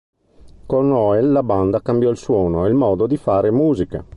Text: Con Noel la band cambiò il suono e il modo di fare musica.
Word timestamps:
Con 0.65 0.87
Noel 0.87 1.31
la 1.31 1.43
band 1.43 1.79
cambiò 1.83 2.09
il 2.09 2.17
suono 2.17 2.65
e 2.65 2.69
il 2.69 2.73
modo 2.73 3.05
di 3.05 3.17
fare 3.17 3.51
musica. 3.51 4.03